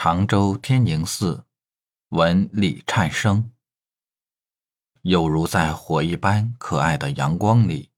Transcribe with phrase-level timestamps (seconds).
[0.00, 1.44] 常州天宁寺，
[2.10, 3.50] 闻李灿生。
[5.02, 7.90] 有如在火一般可爱的阳光里，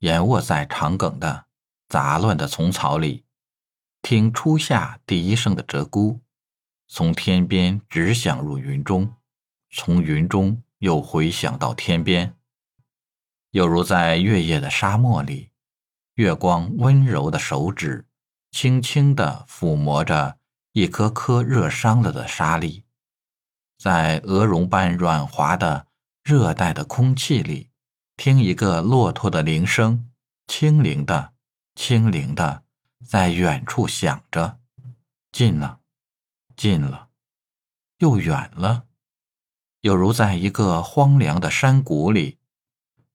[0.00, 1.46] 仰卧在长梗的
[1.88, 3.24] 杂乱的丛草里，
[4.02, 6.18] 听初夏第一声的鹧鸪，
[6.88, 9.14] 从天边直响入云中，
[9.70, 12.34] 从云中又回响到天边。
[13.50, 15.52] 有如在月夜的沙漠里，
[16.14, 18.04] 月光温柔的手指，
[18.50, 20.40] 轻轻地抚摸着。
[20.74, 22.82] 一颗颗热伤了的沙粒，
[23.78, 25.86] 在鹅绒般软滑的
[26.24, 27.70] 热带的空气里，
[28.16, 30.10] 听一个骆驼的铃声，
[30.48, 31.32] 轻灵的，
[31.76, 32.64] 轻灵的，
[33.06, 34.58] 在远处响着，
[35.30, 35.78] 近了，
[36.56, 37.10] 近了，
[37.98, 38.86] 又远了，
[39.82, 42.38] 有如在一个荒凉的山谷里，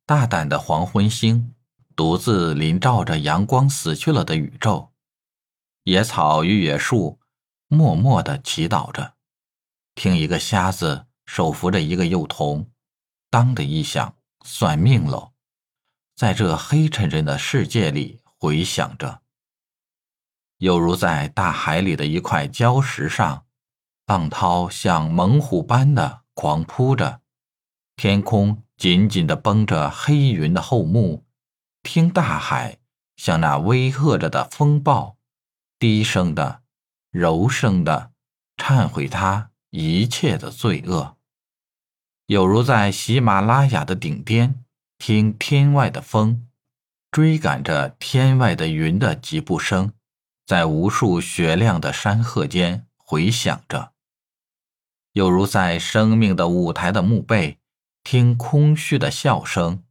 [0.06, 1.54] 大胆的黄昏星
[1.94, 4.94] 独自临照着阳光死去了的宇宙，
[5.84, 7.20] 野草与野树。
[7.72, 9.14] 默默地祈祷着，
[9.94, 12.72] 听一个瞎子手扶着一个幼童，
[13.30, 15.34] 当的一响，算命喽，
[16.16, 19.22] 在这黑沉沉的世界里回响着，
[20.58, 23.46] 犹如在大海里的一块礁石上，
[24.08, 27.22] 浪涛像猛虎般的狂扑着，
[27.96, 31.24] 天空紧紧地绷着黑云的厚幕，
[31.84, 32.80] 听大海
[33.16, 35.18] 像那威吓着的风暴，
[35.78, 36.64] 低声的。
[37.12, 38.12] 柔声的
[38.58, 41.18] 忏悔他一切的罪恶，
[42.28, 44.64] 有如在喜马拉雅的顶巅
[45.00, 46.48] 听天外的风，
[47.10, 49.92] 追赶着天外的云的疾步声，
[50.46, 53.94] 在无数雪亮的山壑间回响着；
[55.14, 57.58] 有如在生命的舞台的墓碑
[58.04, 59.84] 听空虚的笑声，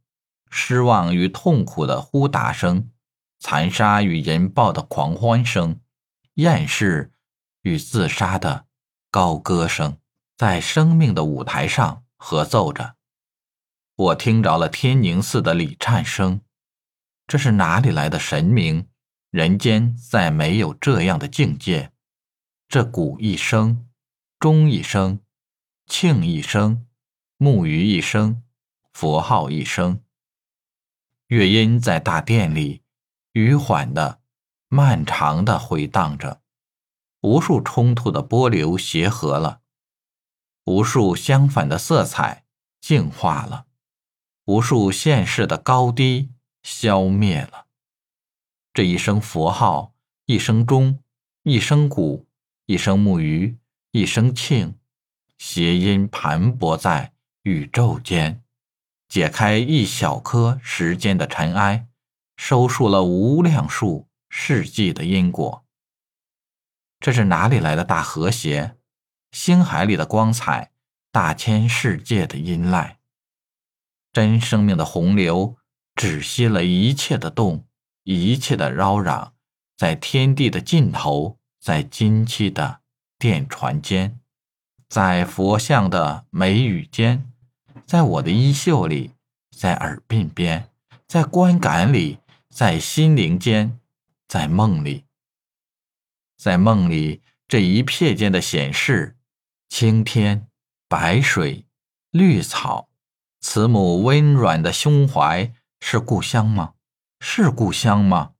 [0.49, 2.89] 失望与痛苦的呼答声，
[3.39, 5.81] 残杀与引爆的狂欢声。
[6.39, 7.11] 厌世
[7.63, 8.65] 与自杀的
[9.11, 9.99] 高歌声，
[10.37, 12.95] 在生命的舞台上合奏着。
[13.95, 16.39] 我听着了天宁寺的礼忏声，
[17.27, 18.87] 这是哪里来的神明？
[19.31, 21.91] 人间再没有这样的境界。
[22.69, 23.89] 这鼓一声，
[24.39, 25.19] 钟一声，
[25.89, 26.87] 磬一声，
[27.35, 28.43] 木鱼一声，
[28.93, 30.01] 佛号一声，
[31.27, 32.81] 乐音在大殿里
[33.33, 34.18] 余缓的。
[34.71, 36.41] 漫长的回荡着，
[37.21, 39.61] 无数冲突的波流协和了，
[40.65, 42.45] 无数相反的色彩
[42.79, 43.65] 净化了，
[44.45, 46.29] 无数现世的高低
[46.61, 47.65] 消灭了。
[48.71, 50.99] 这一声佛号，一声钟，
[51.41, 52.27] 一声鼓，
[52.67, 53.57] 一声木鱼，
[53.89, 54.75] 一声磬，
[55.39, 58.43] 谐音盘驳在宇宙间，
[59.07, 61.87] 解开一小颗时间的尘埃，
[62.37, 64.07] 收束了无量数。
[64.29, 65.65] 世纪的因果，
[66.99, 68.77] 这是哪里来的大和谐？
[69.31, 70.71] 星海里的光彩，
[71.11, 72.95] 大千世界的音籁，
[74.13, 75.57] 真生命的洪流，
[75.95, 77.65] 止息了一切的动，
[78.03, 79.31] 一切的扰攘，
[79.75, 82.81] 在天地的尽头，在金漆的
[83.17, 84.19] 电传间，
[84.87, 87.31] 在佛像的眉宇间，
[87.85, 89.11] 在我的衣袖里，
[89.55, 90.69] 在耳鬓边，
[91.07, 92.19] 在观感里，
[92.49, 93.79] 在心灵间。
[94.29, 95.05] 在梦里，
[96.37, 99.17] 在梦里，这一瞥间的显示，
[99.69, 100.47] 青天、
[100.87, 101.65] 白水、
[102.11, 102.89] 绿草，
[103.41, 105.51] 慈母温软的胸怀，
[105.81, 106.75] 是故乡吗？
[107.19, 108.33] 是故乡吗？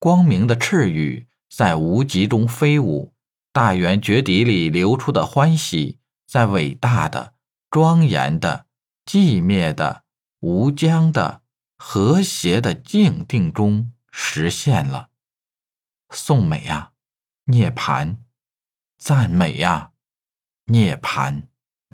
[0.00, 3.14] 光明的赤羽在无极中飞舞，
[3.52, 7.34] 大圆绝底里流出的欢喜，在伟大的、
[7.70, 8.66] 庄严的、
[9.06, 10.02] 寂灭的、
[10.40, 11.42] 无疆的、
[11.78, 15.09] 和谐的静定中实现了。
[16.10, 16.92] 颂美呀，
[17.44, 18.16] 涅槃；
[18.98, 19.92] 赞美呀，
[20.66, 21.49] 涅槃。